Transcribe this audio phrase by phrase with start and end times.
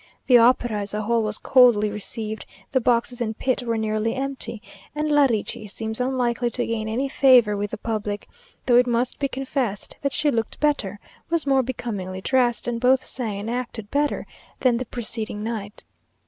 [0.25, 4.59] The opera as a whole was coldly received; the boxes and pit were nearly empty,
[4.95, 8.27] and La Ricci seems unlikely to gain any favour with the public,
[8.65, 13.05] though it must be confessed that she looked better, was more becomingly dressed, and both
[13.05, 14.25] sang and acted better
[14.61, 15.83] than the preceding night.